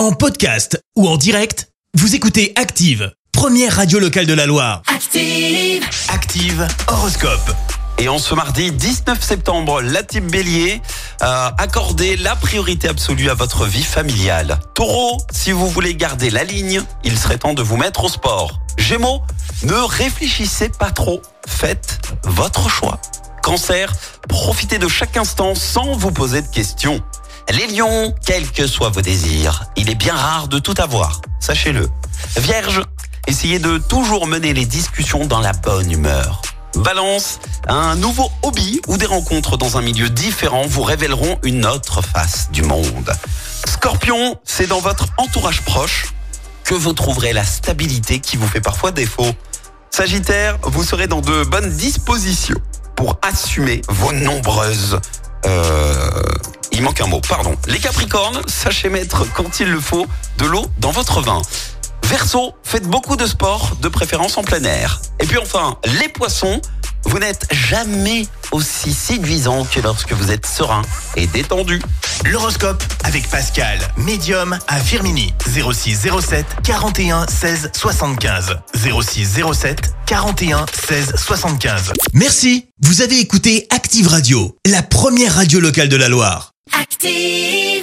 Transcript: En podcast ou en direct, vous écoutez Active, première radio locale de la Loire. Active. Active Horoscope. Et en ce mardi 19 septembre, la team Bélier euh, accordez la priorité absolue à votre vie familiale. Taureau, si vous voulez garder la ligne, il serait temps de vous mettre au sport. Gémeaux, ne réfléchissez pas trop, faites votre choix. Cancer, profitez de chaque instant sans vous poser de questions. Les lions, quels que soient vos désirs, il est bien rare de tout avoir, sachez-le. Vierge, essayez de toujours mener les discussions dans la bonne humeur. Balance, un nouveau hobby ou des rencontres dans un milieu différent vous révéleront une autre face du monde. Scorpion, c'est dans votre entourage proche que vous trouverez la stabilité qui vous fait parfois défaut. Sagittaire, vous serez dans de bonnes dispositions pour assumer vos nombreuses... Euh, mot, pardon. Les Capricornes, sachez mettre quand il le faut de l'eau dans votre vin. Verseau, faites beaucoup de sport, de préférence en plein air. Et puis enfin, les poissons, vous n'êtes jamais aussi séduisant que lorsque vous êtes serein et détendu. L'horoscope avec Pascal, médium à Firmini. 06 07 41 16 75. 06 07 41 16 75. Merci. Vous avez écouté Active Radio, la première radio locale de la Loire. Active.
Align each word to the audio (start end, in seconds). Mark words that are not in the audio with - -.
En 0.00 0.12
podcast 0.12 0.82
ou 0.96 1.06
en 1.06 1.18
direct, 1.18 1.68
vous 1.92 2.14
écoutez 2.14 2.54
Active, 2.56 3.12
première 3.32 3.76
radio 3.76 3.98
locale 3.98 4.24
de 4.24 4.32
la 4.32 4.46
Loire. 4.46 4.80
Active. 4.86 5.84
Active 6.08 6.66
Horoscope. 6.88 7.52
Et 7.98 8.08
en 8.08 8.18
ce 8.18 8.34
mardi 8.34 8.72
19 8.72 9.22
septembre, 9.22 9.82
la 9.82 10.02
team 10.02 10.26
Bélier 10.30 10.80
euh, 11.20 11.50
accordez 11.58 12.16
la 12.16 12.34
priorité 12.34 12.88
absolue 12.88 13.28
à 13.28 13.34
votre 13.34 13.66
vie 13.66 13.82
familiale. 13.82 14.58
Taureau, 14.74 15.18
si 15.32 15.52
vous 15.52 15.68
voulez 15.68 15.94
garder 15.94 16.30
la 16.30 16.44
ligne, 16.44 16.80
il 17.04 17.18
serait 17.18 17.36
temps 17.36 17.52
de 17.52 17.60
vous 17.60 17.76
mettre 17.76 18.04
au 18.04 18.08
sport. 18.08 18.58
Gémeaux, 18.78 19.20
ne 19.64 19.74
réfléchissez 19.74 20.70
pas 20.70 20.92
trop, 20.92 21.20
faites 21.46 21.98
votre 22.24 22.70
choix. 22.70 22.98
Cancer, 23.42 23.92
profitez 24.30 24.78
de 24.78 24.88
chaque 24.88 25.18
instant 25.18 25.54
sans 25.54 25.92
vous 25.92 26.10
poser 26.10 26.40
de 26.40 26.48
questions. 26.48 27.02
Les 27.52 27.66
lions, 27.66 28.14
quels 28.24 28.48
que 28.48 28.66
soient 28.68 28.90
vos 28.90 29.00
désirs, 29.00 29.64
il 29.76 29.90
est 29.90 29.96
bien 29.96 30.14
rare 30.14 30.46
de 30.46 30.60
tout 30.60 30.74
avoir, 30.78 31.20
sachez-le. 31.40 31.88
Vierge, 32.36 32.80
essayez 33.26 33.58
de 33.58 33.78
toujours 33.78 34.28
mener 34.28 34.52
les 34.52 34.66
discussions 34.66 35.26
dans 35.26 35.40
la 35.40 35.52
bonne 35.52 35.90
humeur. 35.90 36.42
Balance, 36.76 37.40
un 37.66 37.96
nouveau 37.96 38.30
hobby 38.42 38.80
ou 38.86 38.96
des 38.96 39.06
rencontres 39.06 39.56
dans 39.56 39.76
un 39.76 39.82
milieu 39.82 40.08
différent 40.08 40.64
vous 40.68 40.82
révéleront 40.82 41.40
une 41.42 41.66
autre 41.66 42.02
face 42.02 42.50
du 42.52 42.62
monde. 42.62 43.12
Scorpion, 43.66 44.38
c'est 44.44 44.68
dans 44.68 44.80
votre 44.80 45.06
entourage 45.16 45.62
proche 45.62 46.14
que 46.62 46.74
vous 46.74 46.92
trouverez 46.92 47.32
la 47.32 47.44
stabilité 47.44 48.20
qui 48.20 48.36
vous 48.36 48.46
fait 48.46 48.60
parfois 48.60 48.92
défaut. 48.92 49.32
Sagittaire, 49.90 50.56
vous 50.62 50.84
serez 50.84 51.08
dans 51.08 51.20
de 51.20 51.42
bonnes 51.42 51.70
dispositions 51.72 52.60
pour 52.94 53.18
assumer 53.22 53.82
vos 53.88 54.12
nombreuses... 54.12 55.00
Euh, 55.46 55.79
mot, 57.06 57.20
pardon. 57.20 57.56
Les 57.66 57.78
Capricornes, 57.78 58.40
sachez 58.46 58.88
mettre 58.88 59.24
quand 59.32 59.60
il 59.60 59.70
le 59.70 59.80
faut 59.80 60.06
de 60.38 60.46
l'eau 60.46 60.66
dans 60.78 60.90
votre 60.90 61.20
vin. 61.20 61.42
Verseau, 62.04 62.54
faites 62.64 62.88
beaucoup 62.88 63.16
de 63.16 63.26
sport, 63.26 63.76
de 63.80 63.88
préférence 63.88 64.36
en 64.36 64.42
plein 64.42 64.64
air. 64.64 65.00
Et 65.20 65.26
puis 65.26 65.38
enfin, 65.38 65.78
les 66.00 66.08
poissons, 66.08 66.60
vous 67.04 67.18
n'êtes 67.18 67.46
jamais 67.52 68.26
aussi 68.52 68.92
séduisant 68.92 69.64
que 69.64 69.80
lorsque 69.80 70.12
vous 70.12 70.30
êtes 70.30 70.46
serein 70.46 70.82
et 71.16 71.26
détendu. 71.26 71.80
L'horoscope 72.24 72.82
avec 73.04 73.28
Pascal, 73.30 73.78
médium 73.96 74.58
à 74.68 74.80
Firmini. 74.80 75.32
06 75.46 76.08
07 76.20 76.46
41 76.64 77.26
16 77.26 77.70
75. 77.74 78.56
06 78.74 79.40
07 79.52 79.94
41 80.06 80.66
16 80.88 81.14
75. 81.16 81.92
Merci. 82.12 82.66
Vous 82.82 83.02
avez 83.02 83.20
écouté 83.20 83.66
Active 83.70 84.08
Radio, 84.08 84.56
la 84.66 84.82
première 84.82 85.34
radio 85.34 85.60
locale 85.60 85.88
de 85.88 85.96
la 85.96 86.08
Loire. 86.08 86.52
Active. 87.02 87.79